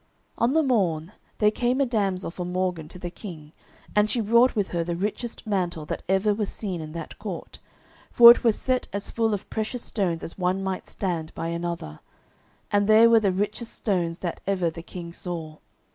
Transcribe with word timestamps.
On 0.39 0.53
the 0.53 0.63
morn 0.63 1.11
there 1.37 1.51
came 1.51 1.79
a 1.79 1.85
damsel 1.85 2.31
from 2.31 2.51
Morgan 2.51 2.87
to 2.87 2.97
the 2.97 3.11
King, 3.11 3.51
and 3.95 4.09
she 4.09 4.19
brought 4.19 4.55
with 4.55 4.69
her 4.69 4.83
the 4.83 4.95
richest 4.95 5.45
mantle 5.45 5.85
that 5.85 6.01
ever 6.09 6.33
was 6.33 6.49
seen 6.51 6.81
in 6.81 6.93
that 6.93 7.19
court, 7.19 7.59
for 8.09 8.31
it 8.31 8.43
was 8.43 8.57
set 8.59 8.87
as 8.93 9.11
full 9.11 9.31
of 9.31 9.47
precious 9.51 9.83
stones 9.83 10.23
as 10.23 10.39
one 10.39 10.63
might 10.63 10.87
stand 10.87 11.31
by 11.35 11.49
another, 11.49 11.99
and 12.71 12.89
there 12.89 13.11
were 13.11 13.19
the 13.19 13.31
richest 13.31 13.73
stones 13.73 14.17
that 14.17 14.39
ever 14.47 14.71
the 14.71 14.81
King 14.81 15.13
saw. 15.13 15.57